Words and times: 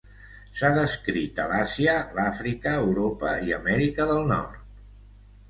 S'ha 0.59 0.69
descrit 0.77 1.41
a 1.43 1.45
l'Àsia, 1.51 1.93
l'Àfrica, 2.21 2.73
Europa 2.87 3.35
i 3.51 3.55
Amèrica 3.61 4.09
del 4.15 4.25
Nord. 4.35 4.67